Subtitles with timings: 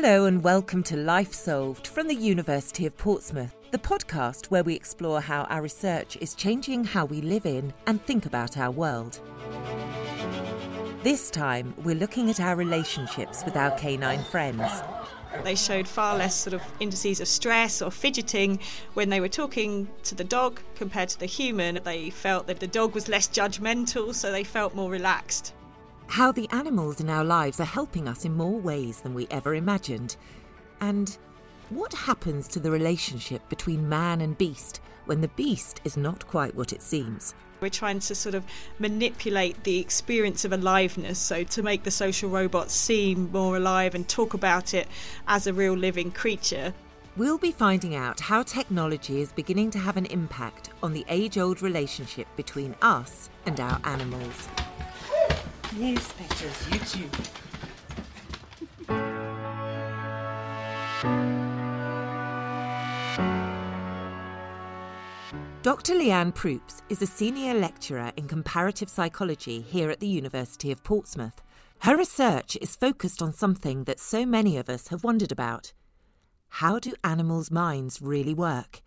[0.00, 4.76] Hello and welcome to Life Solved from the University of Portsmouth, the podcast where we
[4.76, 9.20] explore how our research is changing how we live in and think about our world.
[11.02, 14.70] This time, we're looking at our relationships with our canine friends.
[15.42, 18.60] They showed far less sort of indices of stress or fidgeting
[18.94, 21.80] when they were talking to the dog compared to the human.
[21.82, 25.54] They felt that the dog was less judgmental, so they felt more relaxed.
[26.08, 29.54] How the animals in our lives are helping us in more ways than we ever
[29.54, 30.16] imagined.
[30.80, 31.16] And
[31.68, 36.54] what happens to the relationship between man and beast when the beast is not quite
[36.54, 37.34] what it seems?
[37.60, 38.44] We're trying to sort of
[38.78, 44.08] manipulate the experience of aliveness, so to make the social robots seem more alive and
[44.08, 44.88] talk about it
[45.26, 46.72] as a real living creature.
[47.18, 51.36] We'll be finding out how technology is beginning to have an impact on the age
[51.36, 54.48] old relationship between us and our animals.
[55.76, 57.12] Newspapers, YouTube.
[65.62, 65.94] Dr.
[65.94, 71.42] Leanne Proops is a senior lecturer in comparative psychology here at the University of Portsmouth.
[71.80, 75.74] Her research is focused on something that so many of us have wondered about.
[76.48, 78.80] How do animals' minds really work?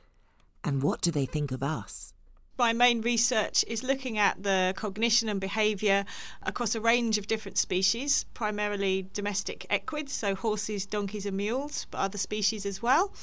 [0.63, 2.13] And what do they think of us?
[2.57, 6.05] My main research is looking at the cognition and behaviour
[6.43, 11.99] across a range of different species, primarily domestic equids, so horses, donkeys, and mules, but
[11.99, 13.13] other species as well.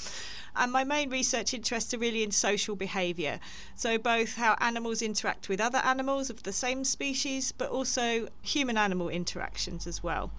[0.56, 3.38] And my main research interests are really in social behaviour,
[3.76, 8.76] so both how animals interact with other animals of the same species, but also human
[8.78, 10.32] animal interactions as well.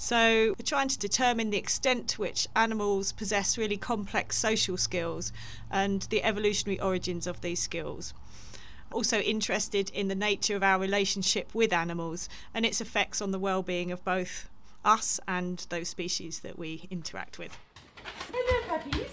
[0.00, 5.32] So, we're trying to determine the extent to which animals possess really complex social skills
[5.72, 8.14] and the evolutionary origins of these skills.
[8.92, 13.40] Also, interested in the nature of our relationship with animals and its effects on the
[13.40, 14.48] well being of both
[14.84, 17.58] us and those species that we interact with.
[18.32, 19.10] Hello, puppies.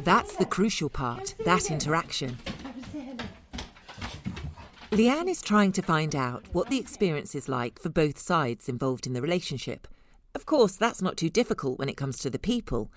[0.00, 2.38] That's the crucial part, that interaction.
[4.92, 9.06] Leanne is trying to find out what the experience is like for both sides involved
[9.06, 9.88] in the relationship.
[10.34, 12.92] Of course, that's not too difficult when it comes to the people.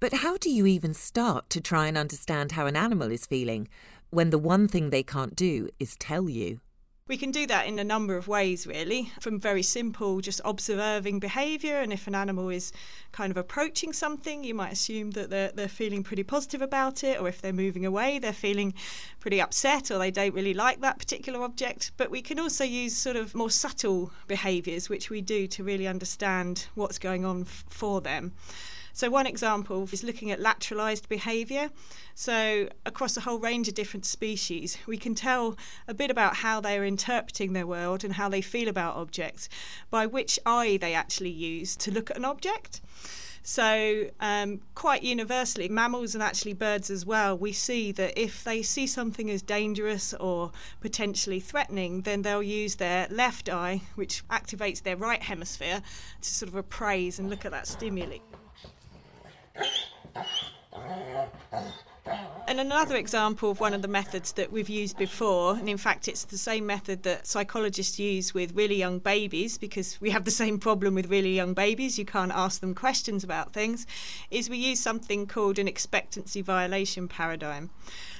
[0.00, 3.68] But how do you even start to try and understand how an animal is feeling
[4.08, 6.60] when the one thing they can't do is tell you?
[7.06, 11.18] We can do that in a number of ways, really, from very simple, just observing
[11.18, 11.76] behaviour.
[11.80, 12.72] And if an animal is
[13.12, 17.20] kind of approaching something, you might assume that they're, they're feeling pretty positive about it.
[17.20, 18.72] Or if they're moving away, they're feeling
[19.20, 21.92] pretty upset or they don't really like that particular object.
[21.98, 25.86] But we can also use sort of more subtle behaviours, which we do to really
[25.86, 28.32] understand what's going on f- for them.
[28.96, 31.70] So, one example is looking at lateralized behavior.
[32.14, 35.56] So, across a whole range of different species, we can tell
[35.88, 39.48] a bit about how they are interpreting their world and how they feel about objects
[39.90, 42.80] by which eye they actually use to look at an object.
[43.42, 48.62] So, um, quite universally, mammals and actually birds as well, we see that if they
[48.62, 54.84] see something as dangerous or potentially threatening, then they'll use their left eye, which activates
[54.84, 55.82] their right hemisphere,
[56.22, 58.18] to sort of appraise and look at that stimuli.
[60.14, 61.93] あっ。
[62.46, 66.24] And another example of one of the methods that we've used before, and in fact, it's
[66.24, 70.58] the same method that psychologists use with really young babies because we have the same
[70.58, 71.98] problem with really young babies.
[71.98, 73.86] You can't ask them questions about things,
[74.30, 77.70] is we use something called an expectancy violation paradigm.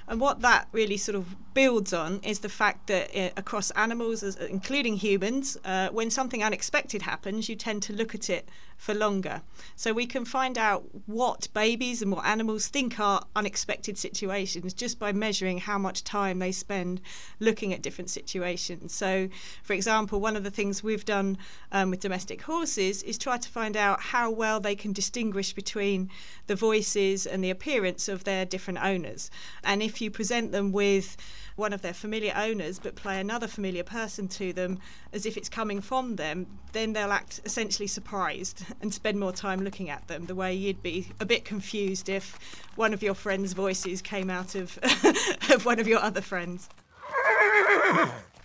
[0.09, 4.23] And what that really sort of builds on is the fact that uh, across animals,
[4.23, 9.43] including humans, uh, when something unexpected happens, you tend to look at it for longer.
[9.77, 14.99] So we can find out what babies and what animals think are unexpected situations just
[14.99, 17.01] by measuring how much time they spend
[17.41, 18.95] looking at different situations.
[18.95, 19.29] So,
[19.62, 21.39] for example, one of the things we've done
[21.73, 26.11] um, with domestic horses is try to find out how well they can distinguish between
[26.47, 29.31] the voices and the appearance of their different owners.
[29.65, 31.17] And if you present them with
[31.56, 34.79] one of their familiar owners but play another familiar person to them
[35.12, 39.62] as if it's coming from them, then they'll act essentially surprised and spend more time
[39.62, 42.38] looking at them the way you'd be a bit confused if
[42.76, 44.78] one of your friends' voices came out of,
[45.50, 46.69] of one of your other friends.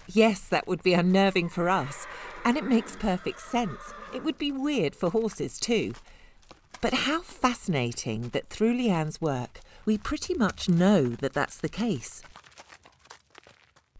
[0.07, 2.07] Yes, that would be unnerving for us,
[2.45, 3.94] and it makes perfect sense.
[4.16, 5.92] It would be weird for horses too.
[6.80, 12.24] But how fascinating that through Leanne's work, we pretty much know that that's the case.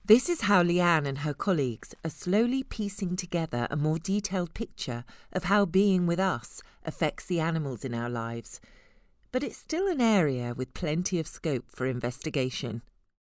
[0.06, 5.04] This is how Leanne and her colleagues are slowly piecing together a more detailed picture
[5.34, 8.62] of how being with us affects the animals in our lives.
[9.32, 12.82] But it's still an area with plenty of scope for investigation.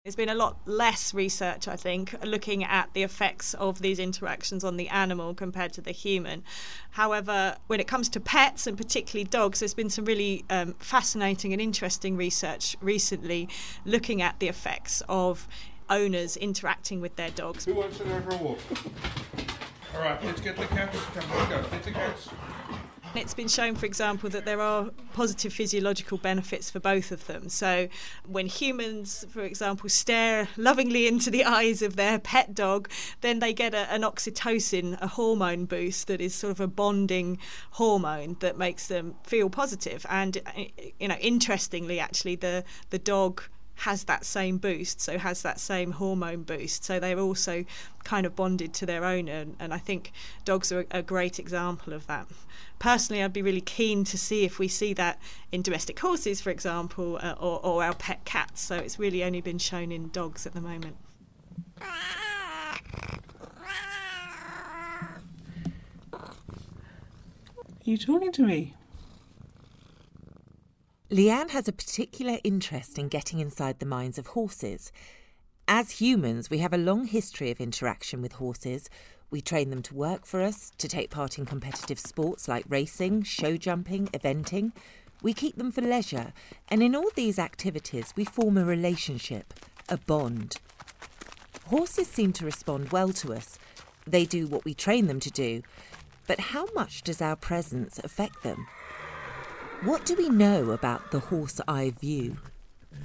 [0.03, 4.63] There's been a lot less research, I think, looking at the effects of these interactions
[4.63, 6.43] on the animal compared to the human.
[6.91, 11.51] However, when it comes to pets and particularly dogs, there's been some really um, fascinating
[11.51, 13.49] and interesting research recently
[13.83, 15.45] looking at the effects of
[15.89, 17.65] owners interacting with their dogs.
[17.65, 18.59] Who wants to go for a walk?
[19.93, 20.97] All right, let's get the cats.
[21.15, 21.69] Come, let's go.
[21.69, 22.29] Get the cats.
[23.17, 27.49] It's been shown, for example, that there are positive physiological benefits for both of them.
[27.49, 27.87] So,
[28.27, 32.89] when humans, for example, stare lovingly into the eyes of their pet dog,
[33.21, 37.39] then they get a, an oxytocin, a hormone boost that is sort of a bonding
[37.71, 40.05] hormone that makes them feel positive.
[40.09, 40.39] And,
[40.99, 43.41] you know, interestingly, actually, the, the dog
[43.77, 46.83] has that same boost, so has that same hormone boost.
[46.83, 47.63] So they're also
[48.03, 50.11] kind of bonded to their owner, and I think
[50.45, 52.27] dogs are a great example of that.
[52.79, 55.19] Personally, I'd be really keen to see if we see that
[55.51, 58.61] in domestic horses, for example, uh, or, or our pet cats.
[58.61, 60.97] So it's really only been shown in dogs at the moment.
[67.87, 68.73] Are you talking to me?
[71.09, 74.91] Leanne has a particular interest in getting inside the minds of horses.
[75.65, 78.89] As humans, we have a long history of interaction with horses.
[79.31, 83.23] We train them to work for us, to take part in competitive sports like racing,
[83.23, 84.73] show jumping, eventing.
[85.21, 86.33] We keep them for leisure,
[86.67, 89.53] and in all these activities, we form a relationship,
[89.87, 90.57] a bond.
[91.67, 93.57] Horses seem to respond well to us.
[94.05, 95.61] They do what we train them to do.
[96.27, 98.67] But how much does our presence affect them?
[99.81, 102.37] What do we know about the horse eye view?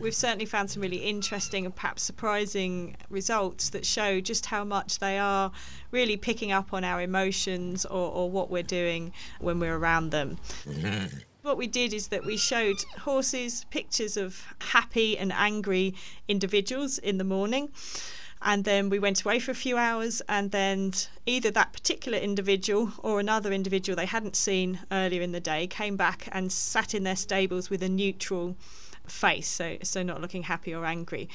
[0.00, 4.98] We've certainly found some really interesting and perhaps surprising results that show just how much
[4.98, 5.52] they are
[5.90, 10.38] really picking up on our emotions or, or what we're doing when we're around them.
[11.42, 15.94] what we did is that we showed horses pictures of happy and angry
[16.26, 17.70] individuals in the morning
[18.44, 20.92] and then we went away for a few hours and then
[21.26, 25.96] either that particular individual or another individual they hadn't seen earlier in the day came
[25.96, 28.56] back and sat in their stables with a neutral
[29.06, 31.28] face so so not looking happy or angry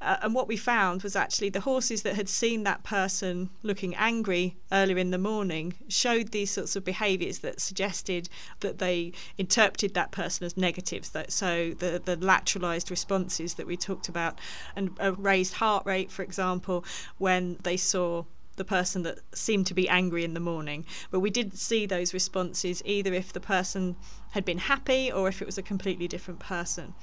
[0.00, 3.94] uh, and what we found was actually the horses that had seen that person looking
[3.94, 8.28] angry earlier in the morning showed these sorts of behaviours that suggested
[8.60, 11.10] that they interpreted that person as negatives.
[11.10, 14.38] That so the the lateralized responses that we talked about,
[14.74, 16.84] and a raised heart rate, for example,
[17.16, 18.24] when they saw
[18.56, 20.84] the person that seemed to be angry in the morning.
[21.10, 23.96] But we didn't see those responses either if the person
[24.30, 26.94] had been happy or if it was a completely different person.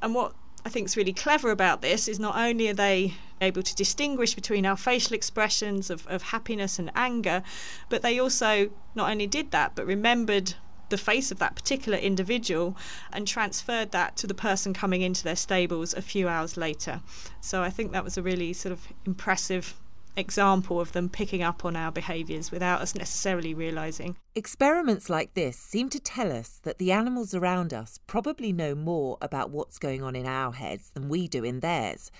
[0.00, 0.34] And what
[0.64, 4.34] I think is really clever about this is not only are they able to distinguish
[4.34, 7.42] between our facial expressions of, of happiness and anger,
[7.90, 10.54] but they also not only did that, but remembered
[10.88, 12.76] the face of that particular individual
[13.12, 17.00] and transferred that to the person coming into their stables a few hours later.
[17.40, 19.74] So I think that was a really sort of impressive
[20.16, 24.16] example of them picking up on our behaviours without us necessarily realising.
[24.34, 29.18] Experiments like this seem to tell us that the animals around us probably know more
[29.20, 32.10] about what's going on in our heads than we do in theirs.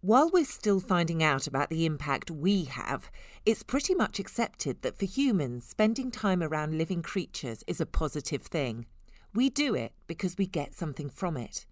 [0.00, 3.10] While we're still finding out about the impact we have,
[3.46, 8.42] it's pretty much accepted that for humans, spending time around living creatures is a positive
[8.42, 8.84] thing.
[9.32, 11.64] We do it because we get something from it.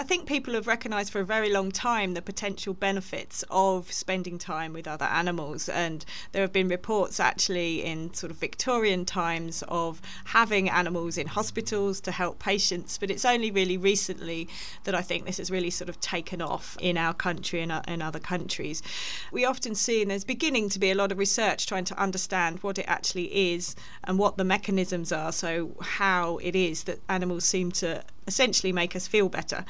[0.00, 4.38] I think people have recognised for a very long time the potential benefits of spending
[4.38, 9.64] time with other animals, and there have been reports actually in sort of Victorian times
[9.66, 12.96] of having animals in hospitals to help patients.
[12.96, 14.48] But it's only really recently
[14.84, 17.82] that I think this has really sort of taken off in our country and uh,
[17.88, 18.84] in other countries.
[19.32, 22.62] We often see, and there's beginning to be a lot of research trying to understand
[22.62, 23.74] what it actually is
[24.04, 25.32] and what the mechanisms are.
[25.32, 29.64] So how it is that animals seem to essentially make us feel better.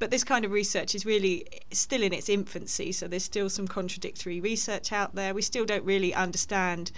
[0.00, 3.68] But this kind of research is really still in its infancy, so there's still some
[3.68, 5.32] contradictory research out there.
[5.34, 6.90] We still don't really understand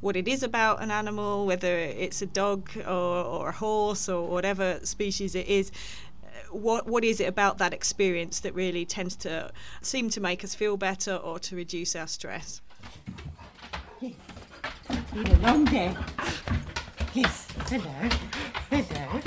[0.00, 4.28] what it is about an animal, whether it's a dog or, or a horse or
[4.28, 5.72] whatever species it is.
[6.50, 9.50] What what is it about that experience that really tends to
[9.82, 12.60] seem to make us feel better or to reduce our stress?
[14.00, 14.14] Yes.
[15.12, 15.96] Been a long day.
[17.14, 17.48] Yes.
[17.68, 18.08] Hello.
[18.70, 19.20] Hello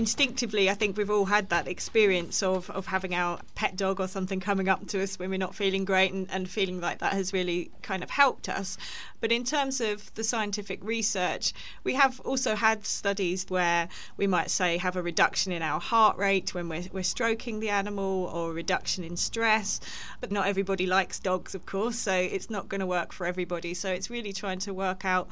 [0.00, 4.08] instinctively, I think we've all had that experience of, of having our pet dog or
[4.08, 7.12] something coming up to us when we're not feeling great and, and feeling like that
[7.12, 8.78] has really kind of helped us.
[9.20, 11.52] But in terms of the scientific research,
[11.84, 16.16] we have also had studies where we might say have a reduction in our heart
[16.16, 19.80] rate when we're, we're stroking the animal or a reduction in stress.
[20.22, 23.74] But not everybody likes dogs, of course, so it's not going to work for everybody.
[23.74, 25.28] So it's really trying to work out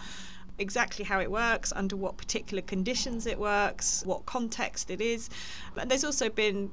[0.58, 5.30] exactly how it works, under what particular conditions it works, what context it is.
[5.74, 6.70] But there's also been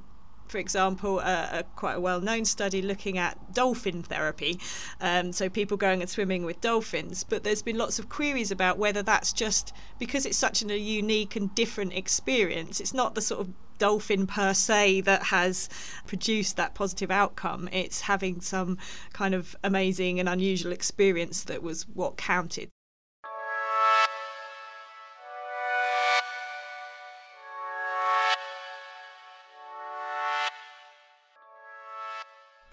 [0.48, 4.60] for example, a, a quite a well-known study looking at dolphin therapy,
[5.01, 7.24] um, so people going and swimming with dolphins.
[7.24, 11.36] But there's been lots of queries about whether that's just because it's such a unique
[11.36, 12.80] and different experience.
[12.80, 15.68] It's not the sort of dolphin per se that has
[16.06, 17.68] produced that positive outcome.
[17.72, 18.77] It's having some
[19.13, 22.70] kind of amazing and unusual experience that was what counted.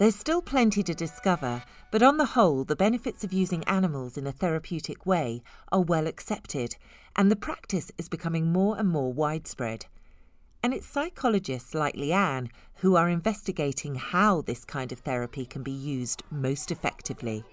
[0.03, 4.27] There's still plenty to discover, but on the whole, the benefits of using animals in
[4.27, 6.75] a therapeutic way are well accepted,
[7.15, 9.87] and the practice is becoming more and more widespread.
[10.61, 15.71] And it's psychologists like Leanne who are investigating how this kind of therapy can be
[15.71, 17.45] used most effectively.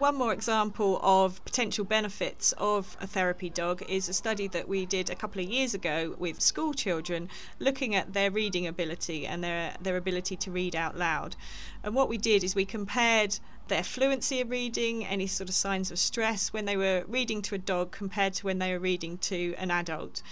[0.00, 4.86] One more example of potential benefits of a therapy dog is a study that we
[4.86, 7.28] did a couple of years ago with school children
[7.60, 11.36] looking at their reading ability and their, their ability to read out loud.
[11.84, 15.90] And what we did is we compared their fluency of reading, any sort of signs
[15.90, 19.18] of stress when they were reading to a dog compared to when they were reading
[19.18, 20.22] to an adult.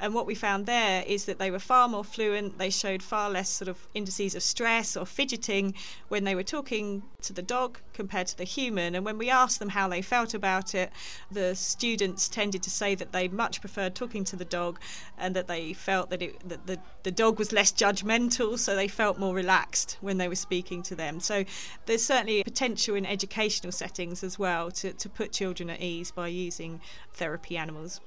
[0.00, 3.28] And what we found there is that they were far more fluent, they showed far
[3.30, 5.74] less sort of indices of stress or fidgeting
[6.06, 8.94] when they were talking to the dog compared to the human.
[8.94, 10.92] And when we asked them how they felt about it,
[11.32, 14.78] the students tended to say that they much preferred talking to the dog
[15.18, 18.86] and that they felt that, it, that the, the dog was less judgmental, so they
[18.86, 21.18] felt more relaxed when they were speaking to them.
[21.18, 21.44] So
[21.86, 26.28] there's certainly potential in educational settings as well to, to put children at ease by
[26.28, 26.80] using
[27.14, 28.00] therapy animals.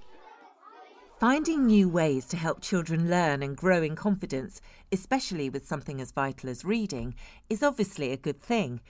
[1.20, 4.60] Finding new ways to help children learn and grow in confidence,
[4.92, 7.13] especially with something as vital as reading,
[7.50, 8.82] is obviously a good thing.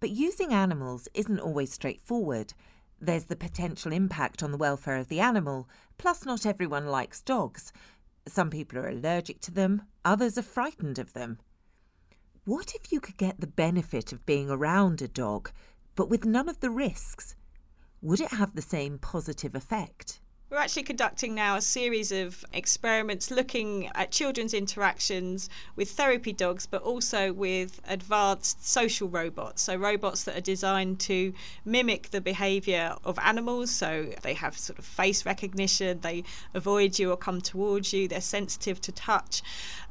[0.00, 2.52] But using animals isn't always straightforward.
[3.00, 7.72] There's the potential impact on the welfare of the animal, plus, not everyone likes dogs.
[8.26, 11.38] Some people are allergic to them, others are frightened of them.
[12.46, 15.50] What if you could get the benefit of being around a dog,
[15.96, 17.34] but with none of the risks?
[18.00, 20.20] Would it have the same positive effect?
[20.48, 26.66] We're actually conducting now a series of experiments looking at children's interactions with therapy dogs,
[26.66, 29.62] but also with advanced social robots.
[29.62, 31.34] So, robots that are designed to
[31.64, 33.72] mimic the behavior of animals.
[33.72, 36.22] So, they have sort of face recognition, they
[36.54, 39.42] avoid you or come towards you, they're sensitive to touch.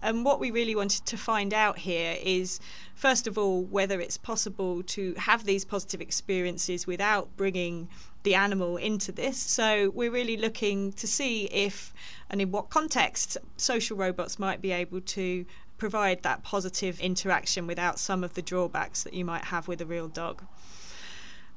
[0.02, 2.62] And what we really wanted to find out here is
[2.96, 7.90] first of all, whether it's possible to have these positive experiences without bringing
[8.24, 9.38] the animal into this.
[9.38, 11.94] So we're really looking to see if
[12.30, 15.46] and in what context social robots might be able to
[15.78, 19.86] provide that positive interaction without some of the drawbacks that you might have with a
[19.86, 20.44] real dog.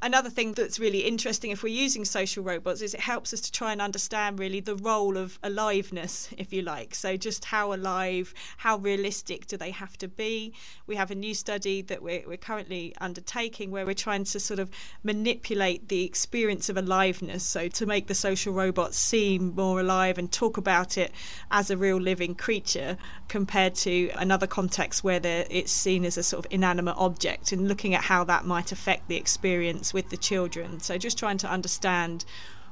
[0.00, 3.50] Another thing that's really interesting if we're using social robots is it helps us to
[3.50, 6.94] try and understand really the role of aliveness, if you like.
[6.94, 10.52] So, just how alive, how realistic do they have to be?
[10.86, 14.60] We have a new study that we're, we're currently undertaking where we're trying to sort
[14.60, 14.70] of
[15.02, 17.42] manipulate the experience of aliveness.
[17.42, 21.10] So, to make the social robots seem more alive and talk about it
[21.50, 26.46] as a real living creature compared to another context where it's seen as a sort
[26.46, 30.80] of inanimate object and looking at how that might affect the experience with the children.
[30.80, 32.24] So just trying to understand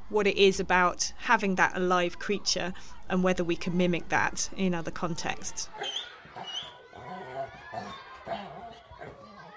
[0.09, 2.73] what it is about having that alive creature
[3.09, 5.69] and whether we can mimic that in other contexts.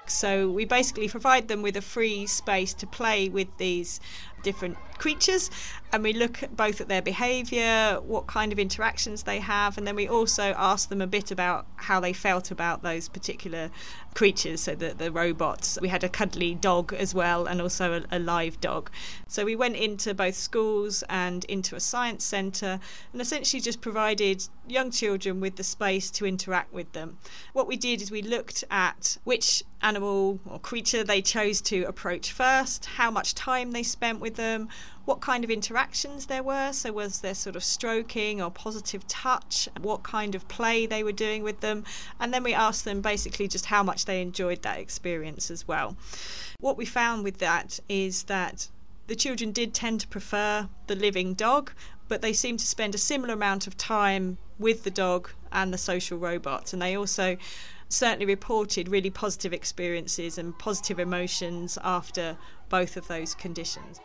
[0.07, 3.99] So we basically provide them with a free space to play with these
[4.41, 5.49] different creatures
[5.93, 9.87] and we look at both at their behavior what kind of interactions they have and
[9.87, 13.69] then we also ask them a bit about how they felt about those particular
[14.13, 15.77] creatures so the, the robots.
[15.81, 18.89] We had a cuddly dog as well and also a, a live dog.
[19.27, 22.79] So we went into both schools and into a science centre
[23.13, 27.17] and essentially just provided young children with the space to interact with them.
[27.53, 32.33] What we did is we looked at which animal or creature they chose to approach
[32.33, 34.69] first how much time they spent with them
[35.05, 36.71] what kind of interactions there were.
[36.71, 39.67] So, was there sort of stroking or positive touch?
[39.81, 41.83] What kind of play they were doing with them?
[42.19, 45.97] And then we asked them basically just how much they enjoyed that experience as well.
[46.59, 48.67] What we found with that is that
[49.07, 51.71] the children did tend to prefer the living dog,
[52.07, 55.77] but they seemed to spend a similar amount of time with the dog and the
[55.77, 56.73] social robots.
[56.73, 57.37] And they also
[57.87, 62.37] certainly reported really positive experiences and positive emotions after
[62.69, 63.99] both of those conditions.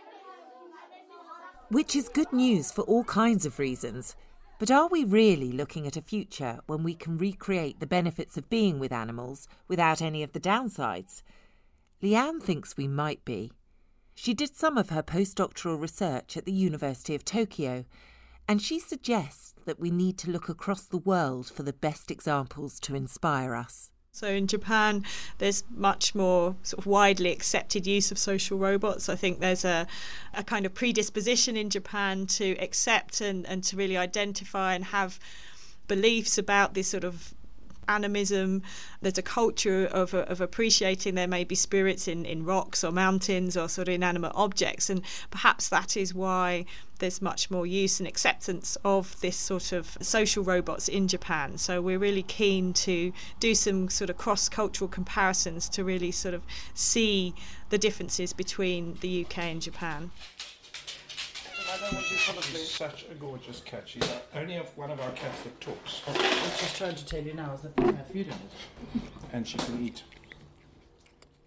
[1.71, 4.16] Which is good news for all kinds of reasons.
[4.59, 8.50] But are we really looking at a future when we can recreate the benefits of
[8.50, 11.23] being with animals without any of the downsides?
[12.02, 13.50] Leanne thinks we might be.
[14.14, 17.87] She did some of her postdoctoral research at the University of Tokyo,
[18.47, 22.78] and she suggests that we need to look across the world for the best examples
[22.80, 23.90] to inspire us.
[24.14, 25.04] So in Japan,
[25.38, 29.09] there's much more sort of widely accepted use of social robots.
[29.09, 29.88] I think there's a,
[30.33, 35.18] a kind of predisposition in Japan to accept and, and to really identify and have
[35.88, 37.35] beliefs about this sort of
[37.88, 38.62] animism.
[39.02, 43.56] There's a culture of, of appreciating there may be spirits in, in rocks or mountains
[43.56, 45.02] or sort of inanimate objects, and
[45.33, 46.66] perhaps that is why
[47.04, 51.58] there's much more use and acceptance of this sort of social robots in Japan.
[51.58, 56.32] So we're really keen to do some sort of cross cultural comparisons to really sort
[56.32, 56.40] of
[56.73, 57.34] see
[57.68, 60.12] the differences between the UK and Japan.
[61.70, 62.06] I don't want
[62.56, 63.82] such a gorgeous cat.
[63.84, 66.00] She's only of one of our cats that talks.
[66.06, 69.02] I was just trying to tell you now is that we have food in it.
[69.30, 70.04] And she can eat.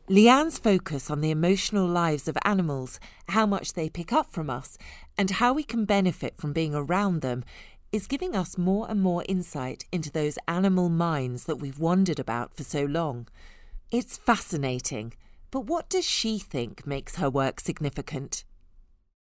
[0.10, 2.98] Leanne's focus on the emotional lives of animals,
[3.28, 4.78] how much they pick up from us,
[5.18, 7.44] and how we can benefit from being around them
[7.92, 12.56] is giving us more and more insight into those animal minds that we've wondered about
[12.56, 13.28] for so long.
[13.92, 15.14] It's fascinating,
[15.52, 18.46] but what does she think makes her work significant?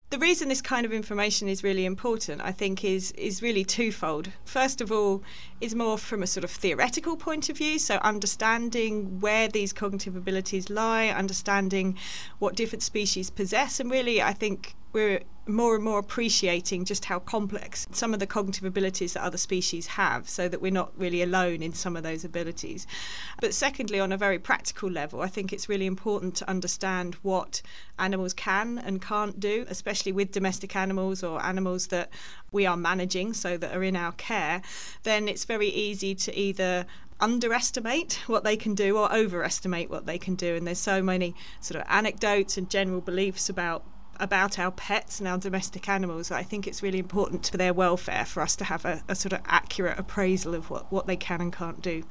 [0.10, 4.30] The reason this kind of information is really important, I think, is is really twofold.
[4.46, 5.22] First of all,
[5.60, 10.16] is more from a sort of theoretical point of view, so understanding where these cognitive
[10.16, 11.98] abilities lie, understanding
[12.40, 17.20] what different species possess, and really, I think we're more and more appreciating just how
[17.20, 21.22] complex some of the cognitive abilities that other species have, so that we're not really
[21.22, 22.86] alone in some of those abilities.
[23.40, 27.62] But secondly, on a very practical level, I think it's really important to understand what
[28.00, 32.10] animals can and can't do, especially with domestic animals or animals that
[32.52, 34.62] we are managing, so that are in our care.
[35.04, 36.86] Then it's very easy to either
[37.20, 40.56] underestimate what they can do or overestimate what they can do.
[40.56, 43.84] And there's so many sort of anecdotes and general beliefs about
[44.20, 48.26] about our pets and our domestic animals, I think it's really important for their welfare
[48.26, 51.42] for us to have a, a sort of accurate appraisal of what, what they can
[51.42, 52.04] and can't do.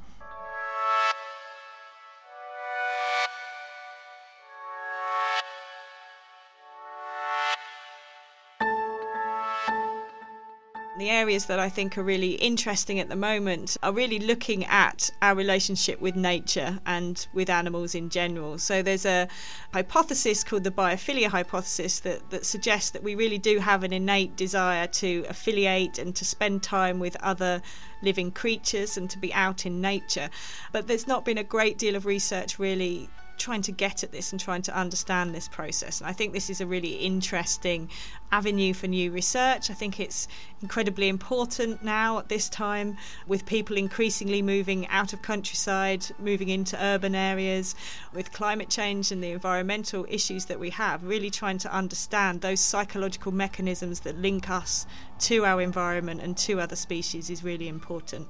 [11.07, 15.09] The areas that I think are really interesting at the moment are really looking at
[15.23, 18.59] our relationship with nature and with animals in general.
[18.59, 19.29] So there's a
[19.73, 24.35] hypothesis called the biophilia hypothesis that, that suggests that we really do have an innate
[24.35, 27.63] desire to affiliate and to spend time with other
[28.03, 30.29] living creatures and to be out in nature.
[30.73, 34.33] But there's not been a great deal of research really trying to get at this
[34.33, 36.01] and trying to understand this process.
[36.01, 37.91] And I think this is a really interesting
[38.33, 39.71] avenue for new research.
[39.71, 40.29] I think it's
[40.63, 42.97] incredibly important now at this time
[43.27, 47.75] with people increasingly moving out of countryside, moving into urban areas,
[48.13, 52.61] with climate change and the environmental issues that we have, really trying to understand those
[52.61, 54.87] psychological mechanisms that link us
[55.19, 58.27] to our environment and to other species is really important.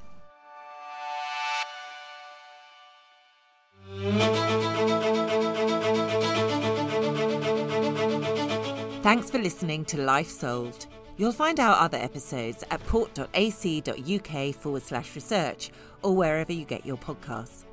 [9.07, 10.87] Thanks for listening to Life Solved.
[11.17, 15.71] You'll find our other episodes at port.ac.uk forward slash research
[16.03, 17.67] or wherever you get your podcasts.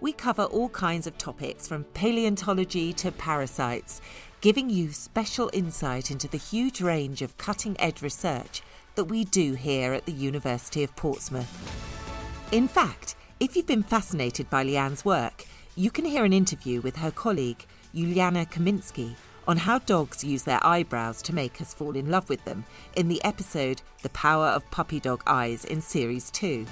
[0.00, 4.00] We cover all kinds of topics from paleontology to parasites,
[4.40, 8.62] giving you special insight into the huge range of cutting edge research
[8.94, 12.48] that we do here at the University of Portsmouth.
[12.50, 15.44] In fact, if you've been fascinated by Leanne's work,
[15.76, 20.64] you can hear an interview with her colleague, Juliane Kaminski, on how dogs use their
[20.64, 22.64] eyebrows to make us fall in love with them
[22.96, 26.66] in the episode The Power of Puppy Dog Eyes in Series 2.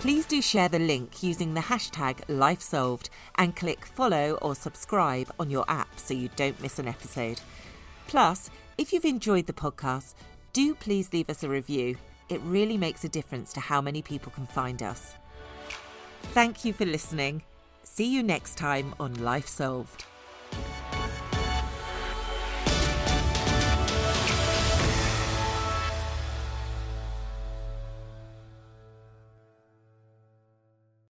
[0.00, 5.50] Please do share the link using the hashtag LifeSolved and click follow or subscribe on
[5.50, 7.40] your app so you don't miss an episode.
[8.06, 10.14] Plus, if you've enjoyed the podcast,
[10.52, 11.96] do please leave us a review.
[12.30, 15.14] It really makes a difference to how many people can find us.
[16.32, 17.42] Thank you for listening.
[17.92, 20.04] See you next time on Life Solved.